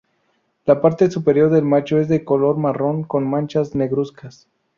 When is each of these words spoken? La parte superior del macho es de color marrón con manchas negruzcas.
La 0.65 0.81
parte 0.81 1.11
superior 1.11 1.51
del 1.51 1.63
macho 1.63 1.99
es 1.99 2.07
de 2.07 2.25
color 2.25 2.57
marrón 2.57 3.03
con 3.03 3.23
manchas 3.29 3.75
negruzcas. 3.75 4.47